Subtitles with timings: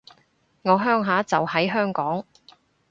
[0.63, 2.25] 我鄉下就喺香港